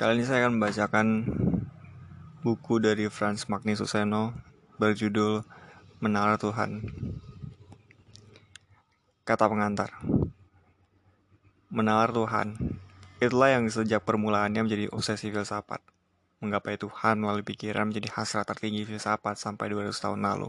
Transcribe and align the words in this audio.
Kali 0.00 0.16
ini 0.16 0.24
saya 0.24 0.48
akan 0.48 0.56
membacakan 0.56 1.06
buku 2.40 2.80
dari 2.80 3.12
Franz 3.12 3.44
Magni 3.52 3.76
Suseno 3.76 4.32
berjudul 4.80 5.44
Menara 6.00 6.40
Tuhan. 6.40 6.80
Kata 9.28 9.44
pengantar. 9.44 10.00
Menara 11.68 12.08
Tuhan. 12.16 12.56
Itulah 13.20 13.52
yang 13.52 13.68
sejak 13.68 14.00
permulaannya 14.00 14.64
menjadi 14.64 14.88
obsesi 14.88 15.28
filsafat. 15.28 15.84
Menggapai 16.40 16.80
Tuhan 16.80 17.20
melalui 17.20 17.44
pikiran 17.44 17.92
menjadi 17.92 18.08
hasrat 18.16 18.48
tertinggi 18.48 18.88
filsafat 18.88 19.36
sampai 19.36 19.68
200 19.68 19.92
tahun 19.92 20.24
lalu. 20.24 20.48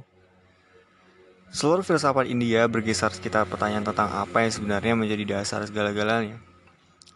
Seluruh 1.51 1.83
filsafat 1.83 2.31
India 2.31 2.71
berkisar 2.71 3.11
sekitar 3.11 3.43
pertanyaan 3.51 3.83
tentang 3.83 4.15
apa 4.15 4.47
yang 4.47 4.55
sebenarnya 4.55 4.95
menjadi 4.95 5.43
dasar 5.43 5.67
segala-galanya 5.67 6.39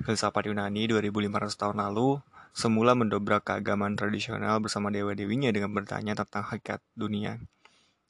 Filsafat 0.06 0.46
Yunani 0.46 0.86
2500 0.86 1.58
tahun 1.58 1.82
lalu 1.82 2.22
semula 2.54 2.94
mendobrak 2.94 3.50
keagamaan 3.50 3.98
tradisional 3.98 4.62
bersama 4.62 4.94
dewa-dewinya 4.94 5.50
dengan 5.50 5.74
bertanya 5.74 6.14
tentang 6.14 6.46
hakikat 6.46 6.80
dunia. 6.94 7.42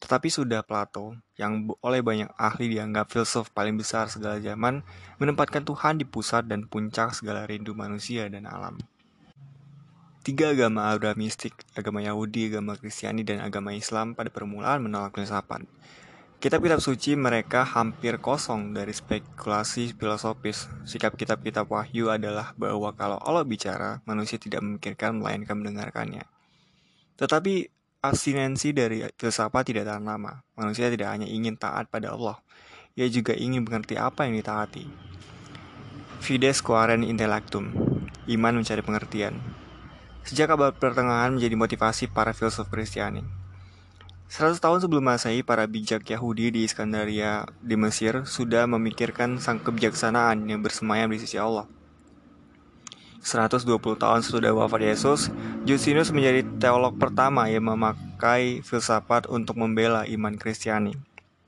Tetapi 0.04 0.27
sudah 0.27 0.59
Plato, 0.62 1.16
yang 1.40 1.71
oleh 1.80 2.04
banyak 2.04 2.27
ahli 2.35 2.68
dianggap 2.68 3.09
filsuf 3.16 3.49
paling 3.55 3.80
besar 3.80 4.12
segala 4.12 4.44
zaman, 4.44 4.84
menempatkan 5.18 5.63
Tuhan 5.63 5.95
di 5.95 6.05
pusat 6.05 6.45
dan 6.52 6.68
puncak 6.68 7.16
segala 7.16 7.48
rindu 7.48 7.71
manusia 7.71 8.27
dan 8.27 8.43
alam. 8.46 8.76
Tiga 10.26 10.52
agama 10.52 10.90
Abrahamistik, 10.90 11.54
agama 11.77 12.02
Yahudi, 12.04 12.49
agama 12.49 12.76
Kristiani, 12.76 13.23
dan 13.23 13.40
agama 13.40 13.71
Islam 13.71 14.18
pada 14.18 14.34
permulaan 14.34 14.84
menolak 14.84 15.16
filsafat. 15.16 15.63
Kitab-kitab 16.45 16.77
suci 16.77 17.18
mereka 17.18 17.65
hampir 17.65 18.21
kosong 18.21 18.70
dari 18.70 18.93
spekulasi 18.93 19.98
filosofis. 19.98 20.70
Sikap 20.85 21.18
kitab-kitab 21.18 21.65
wahyu 21.65 22.13
adalah 22.13 22.54
bahwa 22.54 22.93
kalau 22.93 23.18
Allah 23.18 23.41
bicara, 23.41 24.05
manusia 24.05 24.37
tidak 24.37 24.62
memikirkan 24.62 25.18
melainkan 25.18 25.57
mendengarkannya. 25.57 26.21
Tetapi 27.18 27.65
abstinensi 27.98 28.77
dari 28.77 29.02
filsafat 29.18 29.74
tidak 29.74 29.90
tahan 29.90 30.05
lama. 30.05 30.46
Manusia 30.54 30.85
tidak 30.93 31.18
hanya 31.18 31.26
ingin 31.26 31.57
taat 31.57 31.90
pada 31.90 32.13
Allah, 32.13 32.37
ia 32.93 33.09
juga 33.09 33.34
ingin 33.34 33.65
mengerti 33.65 33.98
apa 33.98 34.30
yang 34.30 34.37
ditaati. 34.37 34.85
Fides 36.21 36.62
quaren 36.62 37.02
intellectum, 37.02 37.74
iman 38.30 38.54
mencari 38.62 38.85
pengertian. 38.85 39.34
Sejak 40.21 40.54
abad 40.54 40.77
pertengahan 40.77 41.41
menjadi 41.41 41.57
motivasi 41.57 42.05
para 42.13 42.37
filsuf 42.37 42.70
Kristiani. 42.70 43.45
100 44.26 44.57
tahun 44.57 44.81
sebelum 44.81 45.05
Masehi, 45.05 45.45
para 45.45 45.70
bijak 45.70 46.01
Yahudi 46.09 46.49
di 46.49 46.65
Iskandaria 46.65 47.45
di 47.62 47.77
Mesir 47.77 48.26
sudah 48.26 48.65
memikirkan 48.65 49.37
sang 49.37 49.62
kebijaksanaan 49.62 50.49
yang 50.49 50.65
bersemayam 50.65 51.13
di 51.13 51.21
sisi 51.21 51.37
Allah. 51.37 51.70
120 53.21 53.77
tahun 53.98 54.21
sesudah 54.21 54.53
wafat 54.53 54.81
Yesus, 54.85 55.34
Justinus 55.65 56.13
menjadi 56.13 56.46
teolog 56.57 56.98
pertama 56.98 57.49
yang 57.49 57.70
memakai 57.70 58.62
filsafat 58.62 59.26
untuk 59.29 59.57
membela 59.57 60.05
iman 60.05 60.37
Kristiani. 60.37 60.93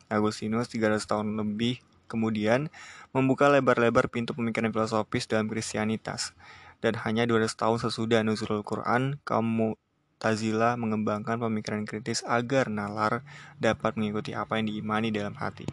Agustinus 0.09 0.70
300 0.73 1.05
tahun 1.05 1.38
lebih 1.38 1.81
kemudian 2.09 2.73
membuka 3.14 3.45
lebar-lebar 3.52 4.09
pintu 4.09 4.33
pemikiran 4.33 4.73
filosofis 4.73 5.30
dalam 5.30 5.45
Kristianitas. 5.50 6.33
Dan 6.78 6.98
hanya 7.05 7.25
200 7.25 7.58
tahun 7.58 7.78
sesudah 7.81 8.22
nuzulul 8.22 8.61
Quran, 8.61 9.17
kaum 9.25 9.78
Tazila 10.18 10.73
mengembangkan 10.82 11.38
pemikiran 11.38 11.86
kritis 11.86 12.26
agar 12.26 12.73
nalar 12.73 13.22
dapat 13.62 13.94
mengikuti 14.02 14.34
apa 14.34 14.58
yang 14.58 14.70
diimani 14.73 15.14
dalam 15.14 15.38
hati. 15.38 15.70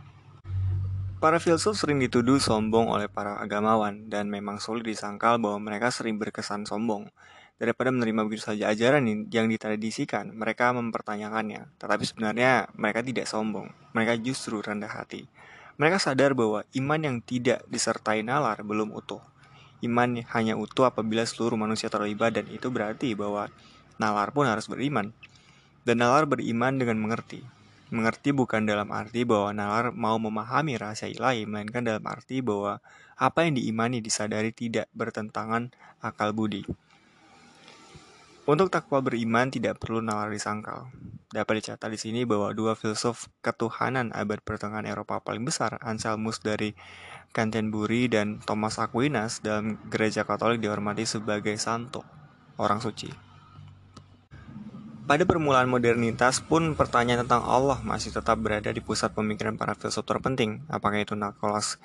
Para 1.25 1.41
filsuf 1.41 1.81
sering 1.81 1.97
dituduh 2.05 2.37
sombong 2.37 2.93
oleh 2.93 3.09
para 3.09 3.41
agamawan 3.41 4.13
dan 4.13 4.29
memang 4.29 4.61
sulit 4.61 4.85
disangkal 4.85 5.41
bahwa 5.41 5.57
mereka 5.57 5.89
sering 5.89 6.21
berkesan 6.21 6.69
sombong. 6.69 7.09
Daripada 7.57 7.89
menerima 7.89 8.29
begitu 8.29 8.45
saja 8.45 8.69
ajaran 8.69 9.09
yang 9.33 9.49
ditradisikan, 9.49 10.37
mereka 10.37 10.77
mempertanyakannya. 10.77 11.81
Tetapi 11.81 12.05
sebenarnya 12.05 12.69
mereka 12.77 13.01
tidak 13.01 13.25
sombong, 13.25 13.73
mereka 13.97 14.21
justru 14.21 14.61
rendah 14.61 14.93
hati. 14.93 15.25
Mereka 15.81 15.97
sadar 15.97 16.37
bahwa 16.37 16.69
iman 16.77 17.01
yang 17.01 17.17
tidak 17.25 17.65
disertai 17.73 18.21
nalar 18.21 18.61
belum 18.61 18.93
utuh. 18.93 19.25
Iman 19.81 20.21
hanya 20.37 20.61
utuh 20.61 20.93
apabila 20.93 21.25
seluruh 21.25 21.57
manusia 21.57 21.89
terlibat 21.89 22.37
dan 22.37 22.53
itu 22.53 22.69
berarti 22.69 23.17
bahwa 23.17 23.49
nalar 24.01 24.35
pun 24.35 24.49
harus 24.49 24.67
beriman. 24.67 25.15
Dan 25.85 26.01
nalar 26.01 26.25
beriman 26.25 26.81
dengan 26.81 26.97
mengerti. 26.97 27.45
Mengerti 27.93 28.33
bukan 28.33 28.65
dalam 28.65 28.89
arti 28.91 29.23
bahwa 29.29 29.53
nalar 29.53 29.93
mau 29.93 30.17
memahami 30.17 30.81
rahasia 30.81 31.13
ilahi, 31.13 31.45
melainkan 31.45 31.85
dalam 31.85 32.03
arti 32.09 32.41
bahwa 32.41 32.81
apa 33.15 33.47
yang 33.47 33.55
diimani 33.61 34.01
disadari 34.01 34.51
tidak 34.51 34.91
bertentangan 34.97 35.71
akal 36.01 36.33
budi. 36.33 36.65
Untuk 38.45 38.69
takwa 38.69 39.01
beriman 39.01 39.49
tidak 39.49 39.81
perlu 39.81 40.05
nalar 40.05 40.29
disangkal. 40.29 40.93
Dapat 41.33 41.65
dicatat 41.65 41.89
di 41.89 41.97
sini 41.97 42.21
bahwa 42.29 42.53
dua 42.53 42.77
filsuf 42.77 43.33
ketuhanan 43.41 44.13
abad 44.13 44.45
pertengahan 44.45 44.85
Eropa 44.85 45.25
paling 45.25 45.49
besar, 45.49 45.81
Anselmus 45.81 46.45
dari 46.45 46.77
Canterbury 47.33 48.07
dan 48.07 48.45
Thomas 48.45 48.77
Aquinas 48.77 49.41
dalam 49.41 49.81
gereja 49.89 50.29
Katolik 50.29 50.61
dihormati 50.61 51.09
sebagai 51.09 51.57
santo, 51.57 52.05
orang 52.61 52.85
suci. 52.85 53.24
Pada 55.05 55.29
permulaan 55.29 55.69
modernitas 55.69 56.41
pun 56.41 56.73
pertanyaan 56.73 57.29
tentang 57.29 57.45
Allah 57.45 57.77
masih 57.85 58.09
tetap 58.09 58.41
berada 58.41 58.73
di 58.73 58.81
pusat 58.81 59.13
pemikiran 59.13 59.53
para 59.53 59.77
filsuf 59.77 60.09
terpenting, 60.09 60.65
apakah 60.73 60.97
itu 60.97 61.13
Nicolas 61.13 61.77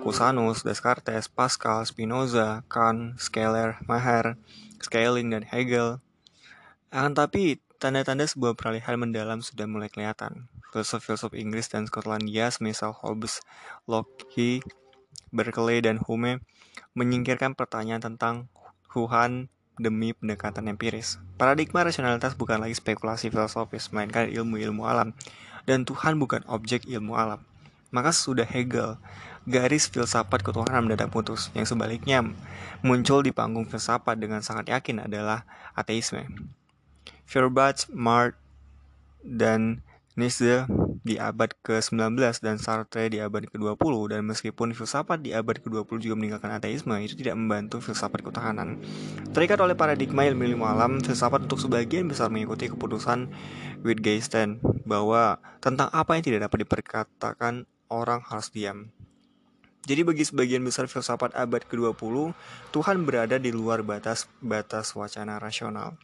Cusanus, 0.00 0.64
Descartes, 0.64 1.28
Pascal, 1.28 1.84
Spinoza, 1.84 2.64
Kant, 2.72 3.20
Skeler, 3.20 3.76
Maher, 3.84 4.40
Schelling, 4.80 5.28
dan 5.36 5.44
Hegel. 5.44 6.00
Akan 6.88 7.12
tapi, 7.12 7.60
tanda-tanda 7.76 8.24
sebuah 8.24 8.56
peralihan 8.56 8.96
mendalam 8.96 9.44
sudah 9.44 9.68
mulai 9.68 9.92
kelihatan. 9.92 10.48
Filsuf-filsuf 10.72 11.36
Inggris 11.36 11.68
dan 11.68 11.84
Skotlandia, 11.84 12.48
semisal 12.48 12.96
Hobbes, 12.96 13.44
Locke, 13.84 14.64
Berkeley, 15.28 15.84
dan 15.84 16.00
Hume, 16.00 16.40
menyingkirkan 16.96 17.52
pertanyaan 17.52 18.00
tentang 18.00 18.48
Tuhan 18.88 19.52
demi 19.80 20.12
pendekatan 20.12 20.68
empiris. 20.68 21.16
Paradigma 21.40 21.84
rasionalitas 21.86 22.36
bukan 22.36 22.60
lagi 22.60 22.76
spekulasi 22.76 23.32
filosofis, 23.32 23.88
melainkan 23.92 24.28
ilmu-ilmu 24.28 24.84
alam, 24.84 25.16
dan 25.64 25.86
Tuhan 25.88 26.18
bukan 26.18 26.44
objek 26.50 26.84
ilmu 26.88 27.16
alam. 27.16 27.40
Maka 27.92 28.12
sudah 28.12 28.48
Hegel, 28.48 28.96
garis 29.44 29.88
filsafat 29.88 30.40
ketuhanan 30.40 30.88
mendadak 30.88 31.12
putus, 31.12 31.52
yang 31.52 31.68
sebaliknya 31.68 32.24
muncul 32.80 33.20
di 33.20 33.32
panggung 33.34 33.68
filsafat 33.68 34.16
dengan 34.16 34.40
sangat 34.40 34.72
yakin 34.72 35.04
adalah 35.04 35.44
ateisme. 35.76 36.24
Feuerbach, 37.28 37.88
Mart, 37.92 38.36
dan 39.22 39.80
Nietzsche 40.12 40.68
di 41.02 41.18
abad 41.18 41.50
ke-19 41.66 42.14
dan 42.42 42.56
Sartre 42.62 43.10
di 43.10 43.18
abad 43.18 43.42
ke-20 43.50 44.14
dan 44.14 44.22
meskipun 44.22 44.70
filsafat 44.70 45.18
di 45.18 45.34
abad 45.34 45.58
ke-20 45.58 45.98
juga 45.98 46.14
meninggalkan 46.14 46.54
ateisme 46.54 46.94
itu 47.02 47.18
tidak 47.18 47.34
membantu 47.34 47.82
filsafat 47.82 48.22
ketahanan. 48.22 48.78
Terikat 49.34 49.58
oleh 49.58 49.74
paradigma 49.74 50.22
ilmu-ilmu 50.22 50.62
alam, 50.62 51.02
filsafat 51.02 51.50
untuk 51.50 51.58
sebagian 51.58 52.06
besar 52.06 52.30
mengikuti 52.30 52.70
keputusan 52.70 53.26
Wittgenstein 53.82 54.62
bahwa 54.86 55.42
tentang 55.58 55.90
apa 55.90 56.14
yang 56.14 56.22
tidak 56.22 56.46
dapat 56.46 56.62
diperkatakan 56.62 57.66
orang 57.90 58.22
harus 58.22 58.54
diam. 58.54 58.94
Jadi 59.82 60.06
bagi 60.06 60.22
sebagian 60.22 60.62
besar 60.62 60.86
filsafat 60.86 61.34
abad 61.34 61.66
ke-20, 61.66 62.30
Tuhan 62.70 63.02
berada 63.02 63.34
di 63.42 63.50
luar 63.50 63.82
batas-batas 63.82 64.94
wacana 64.94 65.42
rasional. 65.42 65.98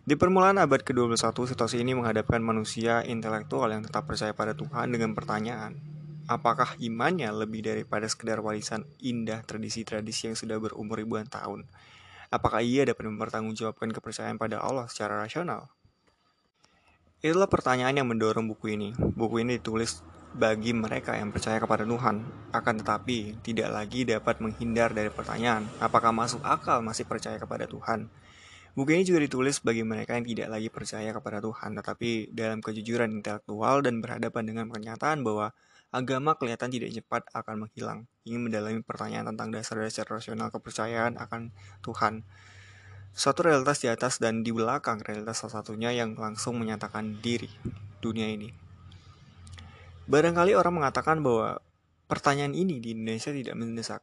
Di 0.00 0.16
permulaan 0.16 0.56
abad 0.56 0.80
ke-21, 0.80 1.20
situasi 1.52 1.84
ini 1.84 1.92
menghadapkan 1.92 2.40
manusia 2.40 3.04
intelektual 3.04 3.68
yang 3.68 3.84
tetap 3.84 4.08
percaya 4.08 4.32
pada 4.32 4.56
Tuhan 4.56 4.88
dengan 4.88 5.12
pertanyaan, 5.12 5.76
apakah 6.24 6.72
imannya 6.80 7.28
lebih 7.36 7.60
daripada 7.60 8.08
sekedar 8.08 8.40
warisan 8.40 8.88
indah 9.04 9.44
tradisi-tradisi 9.44 10.32
yang 10.32 10.36
sudah 10.40 10.56
berumur 10.56 10.96
ribuan 10.96 11.28
tahun? 11.28 11.68
Apakah 12.32 12.64
ia 12.64 12.88
dapat 12.88 13.12
mempertanggungjawabkan 13.12 13.92
kepercayaan 13.92 14.40
pada 14.40 14.64
Allah 14.64 14.88
secara 14.88 15.20
rasional? 15.20 15.68
Itulah 17.20 17.52
pertanyaan 17.52 18.00
yang 18.00 18.08
mendorong 18.08 18.48
buku 18.48 18.80
ini. 18.80 18.96
Buku 18.96 19.44
ini 19.44 19.60
ditulis 19.60 20.00
bagi 20.32 20.72
mereka 20.72 21.12
yang 21.18 21.28
percaya 21.28 21.60
kepada 21.60 21.84
Tuhan, 21.84 22.22
akan 22.56 22.74
tetapi 22.80 23.44
tidak 23.44 23.68
lagi 23.68 24.08
dapat 24.08 24.40
menghindar 24.40 24.94
dari 24.96 25.12
pertanyaan, 25.12 25.66
apakah 25.82 26.14
masuk 26.14 26.40
akal 26.40 26.80
masih 26.80 27.04
percaya 27.04 27.36
kepada 27.36 27.68
Tuhan? 27.68 28.08
Buku 28.70 28.94
ini 28.94 29.02
juga 29.02 29.18
ditulis 29.18 29.58
bagi 29.60 29.82
mereka 29.82 30.14
yang 30.14 30.22
tidak 30.22 30.48
lagi 30.48 30.68
percaya 30.70 31.10
kepada 31.10 31.42
Tuhan, 31.42 31.74
tetapi 31.74 32.30
dalam 32.30 32.62
kejujuran 32.62 33.10
intelektual 33.10 33.82
dan 33.82 33.98
berhadapan 33.98 34.44
dengan 34.46 34.66
pernyataan 34.70 35.26
bahwa 35.26 35.50
agama 35.90 36.38
kelihatan 36.38 36.70
tidak 36.70 36.94
cepat 36.94 37.26
akan 37.34 37.66
menghilang, 37.66 38.06
ingin 38.22 38.46
mendalami 38.46 38.78
pertanyaan 38.86 39.34
tentang 39.34 39.50
dasar-dasar 39.50 40.06
rasional 40.06 40.54
kepercayaan 40.54 41.18
akan 41.18 41.50
Tuhan. 41.82 42.22
Suatu 43.10 43.42
realitas 43.42 43.82
di 43.82 43.90
atas 43.90 44.22
dan 44.22 44.46
di 44.46 44.54
belakang 44.54 45.02
realitas 45.02 45.42
salah 45.42 45.66
satunya 45.66 45.90
yang 45.90 46.14
langsung 46.14 46.54
menyatakan 46.62 47.18
diri 47.18 47.50
dunia 47.98 48.30
ini. 48.30 48.54
Barangkali 50.06 50.54
orang 50.54 50.78
mengatakan 50.78 51.18
bahwa 51.26 51.58
pertanyaan 52.06 52.54
ini 52.54 52.78
di 52.78 52.94
Indonesia 52.94 53.34
tidak 53.34 53.58
mendesak. 53.58 54.02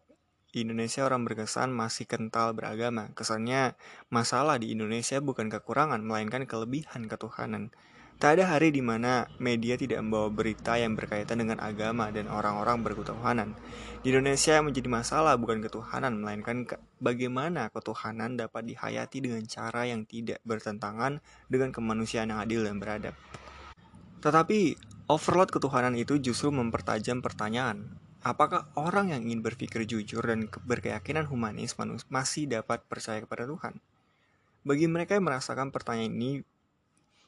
Di 0.55 0.63
Indonesia 0.63 1.03
orang 1.03 1.27
berkesan 1.27 1.75
masih 1.75 2.07
kental 2.07 2.55
beragama. 2.55 3.11
Kesannya 3.13 3.75
masalah 4.07 4.55
di 4.55 4.71
Indonesia 4.71 5.19
bukan 5.19 5.51
kekurangan, 5.51 5.99
melainkan 5.99 6.47
kelebihan 6.47 7.05
ketuhanan. 7.11 7.75
Tak 8.17 8.41
ada 8.41 8.49
hari 8.49 8.73
di 8.73 8.81
mana 8.81 9.29
media 9.37 9.77
tidak 9.77 10.01
membawa 10.01 10.33
berita 10.33 10.73
yang 10.73 10.97
berkaitan 10.97 11.37
dengan 11.37 11.61
agama 11.61 12.09
dan 12.09 12.25
orang-orang 12.25 12.81
berketuhanan. 12.81 13.53
Di 14.01 14.09
Indonesia 14.09 14.57
yang 14.57 14.65
menjadi 14.65 14.89
masalah 14.89 15.37
bukan 15.37 15.61
ketuhanan, 15.61 16.17
melainkan 16.17 16.65
ke 16.65 16.81
bagaimana 16.97 17.69
ketuhanan 17.69 18.33
dapat 18.33 18.65
dihayati 18.65 19.21
dengan 19.21 19.45
cara 19.45 19.85
yang 19.85 20.09
tidak 20.09 20.41
bertentangan 20.49 21.21
dengan 21.45 21.69
kemanusiaan 21.69 22.33
yang 22.33 22.41
adil 22.41 22.65
dan 22.65 22.81
beradab. 22.81 23.13
Tetapi 24.25 24.73
overload 25.13 25.53
ketuhanan 25.53 25.93
itu 25.93 26.17
justru 26.17 26.49
mempertajam 26.49 27.21
pertanyaan. 27.21 28.06
Apakah 28.25 28.73
orang 28.73 29.13
yang 29.13 29.21
ingin 29.29 29.45
berpikir 29.45 29.85
jujur 29.85 30.25
dan 30.25 30.49
berkeyakinan 30.65 31.29
humanis 31.29 31.77
masih 32.09 32.49
dapat 32.49 32.81
percaya 32.89 33.21
kepada 33.21 33.45
Tuhan? 33.45 33.77
Bagi 34.65 34.89
mereka 34.89 35.13
yang 35.13 35.29
merasakan 35.29 35.69
pertanyaan 35.69 36.13
ini 36.17 36.31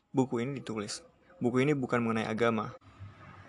buku 0.10 0.42
ini 0.42 0.58
ditulis. 0.58 1.06
Buku 1.38 1.62
ini 1.62 1.78
bukan 1.78 2.04
mengenai 2.04 2.28
agama, 2.28 2.76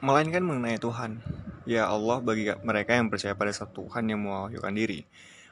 melainkan 0.04 0.44
mengenai 0.44 0.78
Tuhan. 0.78 1.24
Ya 1.64 1.88
Allah 1.88 2.22
bagi 2.22 2.48
mereka 2.62 2.94
yang 2.94 3.08
percaya 3.08 3.34
pada 3.34 3.52
satu 3.52 3.88
Tuhan 3.88 4.08
yang 4.08 4.20
mewahyukan 4.22 4.72
diri. 4.76 5.08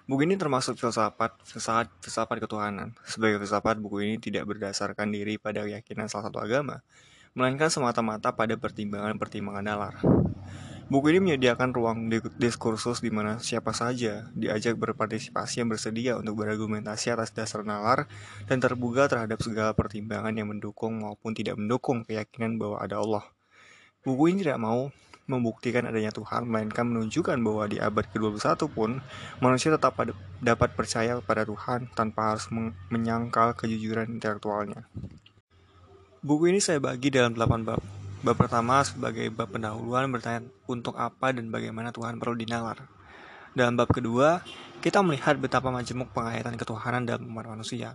Buku 0.08 0.24
ini 0.24 0.40
termasuk 0.40 0.80
filsafat, 0.80 1.36
filsafat, 1.44 1.92
filsafat 2.00 2.36
ketuhanan. 2.40 2.96
Sebagai 3.04 3.44
filsafat, 3.44 3.76
buku 3.76 4.08
ini 4.08 4.16
tidak 4.16 4.48
berdasarkan 4.48 5.12
diri 5.12 5.36
pada 5.36 5.68
keyakinan 5.68 6.08
salah 6.08 6.32
satu 6.32 6.40
agama, 6.40 6.80
melainkan 7.36 7.68
semata-mata 7.68 8.32
pada 8.32 8.56
pertimbangan-pertimbangan 8.56 9.64
nalar. 9.68 9.94
Buku 10.88 11.12
ini 11.12 11.20
menyediakan 11.20 11.76
ruang 11.76 12.08
diskursus 12.40 13.04
di 13.04 13.12
mana 13.12 13.36
siapa 13.36 13.76
saja 13.76 14.32
diajak 14.32 14.80
berpartisipasi 14.80 15.60
yang 15.60 15.68
bersedia 15.68 16.16
untuk 16.16 16.40
berargumentasi 16.40 17.12
atas 17.12 17.28
dasar 17.36 17.60
nalar 17.60 18.08
dan 18.48 18.56
terbuka 18.56 19.04
terhadap 19.04 19.36
segala 19.44 19.76
pertimbangan 19.76 20.32
yang 20.32 20.48
mendukung 20.48 21.04
maupun 21.04 21.36
tidak 21.36 21.60
mendukung 21.60 22.08
keyakinan 22.08 22.56
bahwa 22.56 22.80
ada 22.80 23.04
Allah. 23.04 23.20
Buku 24.00 24.32
ini 24.32 24.48
tidak 24.48 24.64
mau 24.64 24.88
membuktikan 25.28 25.84
adanya 25.84 26.08
Tuhan, 26.08 26.48
melainkan 26.48 26.88
menunjukkan 26.88 27.36
bahwa 27.36 27.68
di 27.68 27.76
abad 27.76 28.08
ke-21 28.08 28.56
pun 28.72 29.04
manusia 29.44 29.68
tetap 29.68 29.92
dapat 30.40 30.72
percaya 30.72 31.20
kepada 31.20 31.44
Tuhan 31.44 31.92
tanpa 31.92 32.32
harus 32.32 32.48
menyangkal 32.88 33.52
kejujuran 33.60 34.08
intelektualnya. 34.08 34.88
Buku 36.24 36.48
ini 36.48 36.64
saya 36.64 36.80
bagi 36.80 37.12
dalam 37.12 37.36
8 37.36 37.60
bab. 37.68 37.97
Bab 38.18 38.34
pertama 38.34 38.82
sebagai 38.82 39.30
bab 39.30 39.54
pendahuluan 39.54 40.10
bertanya 40.10 40.42
untuk 40.66 40.98
apa 40.98 41.30
dan 41.30 41.54
bagaimana 41.54 41.94
Tuhan 41.94 42.18
perlu 42.18 42.34
dinalar. 42.34 42.90
Dalam 43.54 43.78
bab 43.78 43.86
kedua, 43.94 44.42
kita 44.82 45.06
melihat 45.06 45.38
betapa 45.38 45.70
majemuk 45.70 46.10
penghayatan 46.10 46.58
ketuhanan 46.58 47.06
dalam 47.06 47.30
umat 47.30 47.46
manusia. 47.46 47.94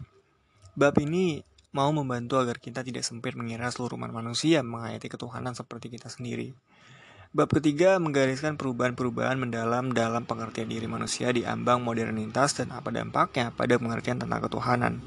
Bab 0.80 0.96
ini 1.04 1.44
mau 1.76 1.92
membantu 1.92 2.40
agar 2.40 2.56
kita 2.56 2.88
tidak 2.88 3.04
sempit 3.04 3.36
mengira 3.36 3.68
seluruh 3.68 4.00
umat 4.00 4.16
manusia 4.16 4.64
menghayati 4.64 5.12
ketuhanan 5.12 5.60
seperti 5.60 5.92
kita 5.92 6.08
sendiri. 6.08 6.56
Bab 7.36 7.52
ketiga 7.52 8.00
menggariskan 8.00 8.56
perubahan-perubahan 8.56 9.36
mendalam 9.36 9.92
dalam 9.92 10.24
pengertian 10.24 10.72
diri 10.72 10.88
manusia 10.88 11.34
di 11.36 11.44
ambang 11.44 11.84
modernitas 11.84 12.56
dan 12.56 12.72
apa 12.72 12.96
dampaknya 12.96 13.52
pada 13.52 13.76
pengertian 13.76 14.24
tentang 14.24 14.40
ketuhanan. 14.40 15.04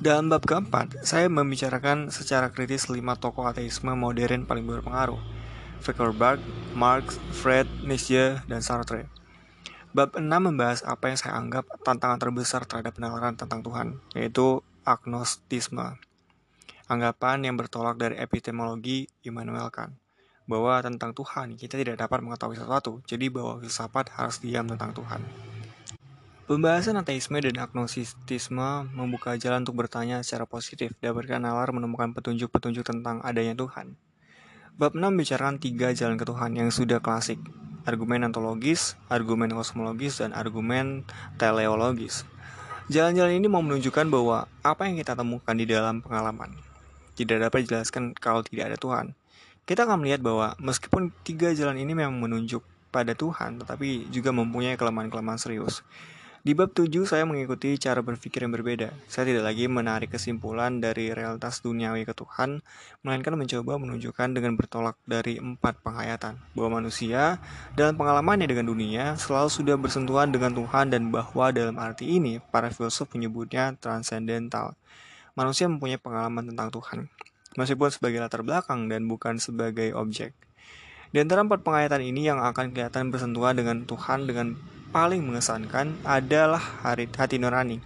Dalam 0.00 0.32
bab 0.32 0.40
keempat, 0.48 1.04
saya 1.04 1.28
membicarakan 1.28 2.08
secara 2.08 2.48
kritis 2.48 2.88
lima 2.88 3.20
tokoh 3.20 3.44
ateisme 3.44 3.92
modern 3.92 4.48
paling 4.48 4.64
berpengaruh. 4.64 5.20
Feuerbach, 5.84 6.40
Marx, 6.72 7.20
Fred, 7.36 7.68
Nietzsche, 7.84 8.40
dan 8.48 8.64
Sartre. 8.64 9.12
Bab 9.92 10.16
6 10.16 10.24
membahas 10.24 10.80
apa 10.88 11.12
yang 11.12 11.20
saya 11.20 11.36
anggap 11.36 11.68
tantangan 11.84 12.16
terbesar 12.16 12.64
terhadap 12.64 12.96
penalaran 12.96 13.36
tentang 13.36 13.60
Tuhan, 13.60 14.00
yaitu 14.16 14.64
agnostisme. 14.88 16.00
Anggapan 16.88 17.44
yang 17.44 17.60
bertolak 17.60 18.00
dari 18.00 18.16
epistemologi 18.16 19.04
Immanuel 19.20 19.68
Kant, 19.68 19.92
bahwa 20.48 20.80
tentang 20.80 21.12
Tuhan 21.12 21.60
kita 21.60 21.76
tidak 21.76 22.00
dapat 22.00 22.24
mengetahui 22.24 22.56
sesuatu, 22.56 23.04
jadi 23.04 23.28
bahwa 23.28 23.60
filsafat 23.60 24.16
harus 24.16 24.40
diam 24.40 24.64
tentang 24.64 24.96
Tuhan. 24.96 25.49
Pembahasan 26.50 26.98
ateisme 26.98 27.38
dan 27.38 27.62
agnostisisme 27.62 28.90
membuka 28.90 29.38
jalan 29.38 29.62
untuk 29.62 29.86
bertanya 29.86 30.18
secara 30.26 30.50
positif, 30.50 30.90
dapatkan 30.98 31.38
nalar 31.38 31.70
menemukan 31.70 32.10
petunjuk-petunjuk 32.10 32.82
tentang 32.82 33.22
adanya 33.22 33.54
Tuhan. 33.54 33.94
Bab 34.74 34.98
6 34.98 35.14
bicarakan 35.14 35.62
tiga 35.62 35.94
jalan 35.94 36.18
ke 36.18 36.26
Tuhan 36.26 36.58
yang 36.58 36.74
sudah 36.74 36.98
klasik, 36.98 37.38
argumen 37.86 38.26
ontologis, 38.26 38.98
argumen 39.06 39.54
kosmologis, 39.54 40.18
dan 40.18 40.34
argumen 40.34 41.06
teleologis. 41.38 42.26
Jalan-jalan 42.90 43.38
ini 43.38 43.46
mau 43.46 43.62
menunjukkan 43.62 44.10
bahwa 44.10 44.50
apa 44.66 44.90
yang 44.90 44.98
kita 44.98 45.14
temukan 45.14 45.54
di 45.54 45.70
dalam 45.70 46.02
pengalaman 46.02 46.50
tidak 47.14 47.46
dapat 47.46 47.62
dijelaskan 47.62 48.10
kalau 48.18 48.42
tidak 48.42 48.74
ada 48.74 48.78
Tuhan. 48.82 49.14
Kita 49.70 49.86
akan 49.86 50.02
melihat 50.02 50.18
bahwa 50.18 50.58
meskipun 50.58 51.14
tiga 51.22 51.54
jalan 51.54 51.78
ini 51.78 51.94
memang 51.94 52.18
menunjuk 52.18 52.66
pada 52.90 53.14
Tuhan, 53.14 53.62
tetapi 53.62 54.10
juga 54.10 54.34
mempunyai 54.34 54.74
kelemahan-kelemahan 54.74 55.38
serius. 55.38 55.86
Di 56.40 56.56
bab 56.56 56.72
7 56.72 57.04
saya 57.04 57.28
mengikuti 57.28 57.76
cara 57.76 58.00
berpikir 58.00 58.40
yang 58.40 58.56
berbeda. 58.56 58.96
Saya 59.12 59.28
tidak 59.28 59.44
lagi 59.44 59.68
menarik 59.68 60.08
kesimpulan 60.08 60.80
dari 60.80 61.12
realitas 61.12 61.60
duniawi 61.60 62.08
ke 62.08 62.16
Tuhan, 62.16 62.64
melainkan 63.04 63.36
mencoba 63.36 63.76
menunjukkan 63.76 64.32
dengan 64.32 64.56
bertolak 64.56 64.96
dari 65.04 65.36
empat 65.36 65.84
penghayatan 65.84 66.40
bahwa 66.56 66.80
manusia 66.80 67.36
dalam 67.76 67.92
pengalamannya 68.00 68.48
dengan 68.48 68.72
dunia 68.72 69.20
selalu 69.20 69.52
sudah 69.52 69.76
bersentuhan 69.76 70.32
dengan 70.32 70.56
Tuhan 70.56 70.88
dan 70.88 71.12
bahwa 71.12 71.52
dalam 71.52 71.76
arti 71.76 72.08
ini 72.08 72.40
para 72.40 72.72
filsuf 72.72 73.12
menyebutnya 73.12 73.76
transcendental. 73.76 74.80
Manusia 75.36 75.68
mempunyai 75.68 76.00
pengalaman 76.00 76.48
tentang 76.48 76.72
Tuhan, 76.72 77.12
meskipun 77.60 77.92
sebagai 77.92 78.16
latar 78.16 78.40
belakang 78.40 78.88
dan 78.88 79.04
bukan 79.04 79.36
sebagai 79.36 79.92
objek. 79.92 80.32
Di 81.12 81.20
antara 81.20 81.44
empat 81.44 81.60
penghayatan 81.60 82.00
ini 82.00 82.32
yang 82.32 82.40
akan 82.40 82.72
kelihatan 82.72 83.12
bersentuhan 83.12 83.60
dengan 83.60 83.84
Tuhan 83.84 84.24
dengan 84.24 84.56
paling 84.90 85.22
mengesankan 85.22 85.94
adalah 86.02 86.58
hati 86.82 87.38
nurani. 87.38 87.78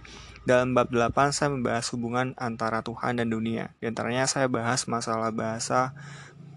Dalam 0.45 0.77
bab 0.77 0.89
8 0.93 1.33
saya 1.33 1.49
membahas 1.53 1.89
hubungan 1.93 2.37
antara 2.37 2.85
Tuhan 2.85 3.17
dan 3.17 3.33
dunia. 3.33 3.73
Di 3.81 3.89
antaranya 3.89 4.29
saya 4.29 4.45
bahas 4.45 4.85
masalah 4.85 5.33
bahasa 5.33 5.93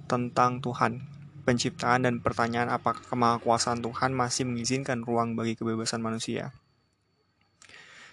tentang 0.09 0.61
Tuhan, 0.61 1.05
penciptaan 1.49 2.05
dan 2.05 2.21
pertanyaan 2.21 2.69
apakah 2.69 3.01
kemahakuasaan 3.09 3.81
Tuhan 3.81 4.13
masih 4.13 4.45
mengizinkan 4.45 5.05
ruang 5.05 5.37
bagi 5.37 5.57
kebebasan 5.57 6.05
manusia. 6.05 6.53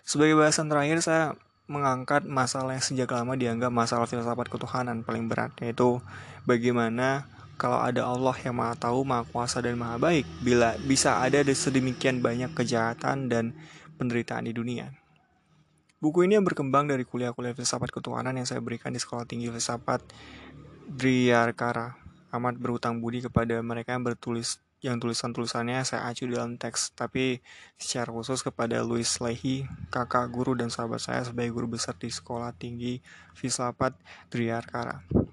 Sebagai 0.08 0.40
bahasan 0.40 0.72
terakhir 0.72 1.04
saya 1.04 1.36
mengangkat 1.68 2.24
masalah 2.30 2.78
yang 2.78 2.86
sejak 2.86 3.10
lama 3.10 3.36
dianggap 3.36 3.74
masalah 3.74 4.08
filsafat 4.08 4.48
ketuhanan 4.48 5.04
paling 5.04 5.28
berat, 5.28 5.52
yaitu 5.60 6.00
bagaimana 6.48 7.28
kalau 7.56 7.80
ada 7.80 8.04
Allah 8.04 8.36
yang 8.44 8.56
maha 8.60 8.76
tahu, 8.76 9.08
maha 9.08 9.24
kuasa, 9.28 9.64
dan 9.64 9.80
maha 9.80 9.96
baik, 9.96 10.28
bila 10.44 10.76
bisa 10.84 11.24
ada 11.24 11.40
sedemikian 11.42 12.20
banyak 12.20 12.52
kejahatan 12.52 13.32
dan 13.32 13.56
penderitaan 13.96 14.48
di 14.48 14.54
dunia. 14.54 14.92
Buku 16.04 16.28
ini 16.28 16.36
yang 16.36 16.46
berkembang 16.46 16.92
dari 16.92 17.08
kuliah-kuliah 17.08 17.56
filsafat 17.56 17.90
ketuhanan 17.90 18.36
yang 18.36 18.46
saya 18.46 18.60
berikan 18.60 18.92
di 18.92 19.00
Sekolah 19.00 19.24
Tinggi 19.24 19.48
Filsafat 19.48 20.04
Driyarkara. 20.86 21.96
Amat 22.36 22.60
berutang 22.60 23.00
budi 23.00 23.24
kepada 23.24 23.56
mereka 23.64 23.96
yang 23.96 24.04
bertulis 24.04 24.60
yang 24.86 25.02
tulisan-tulisannya 25.02 25.82
saya 25.82 26.06
acu 26.06 26.30
dalam 26.30 26.62
teks, 26.62 26.94
tapi 26.94 27.42
secara 27.80 28.14
khusus 28.14 28.46
kepada 28.46 28.86
Louis 28.86 29.08
Lehi, 29.18 29.66
kakak 29.90 30.30
guru 30.30 30.54
dan 30.54 30.70
sahabat 30.70 31.02
saya 31.02 31.26
sebagai 31.26 31.56
guru 31.58 31.74
besar 31.74 31.98
di 31.98 32.14
Sekolah 32.14 32.54
Tinggi 32.54 33.02
Filsafat 33.34 33.98
Driyarkara. 34.30 35.25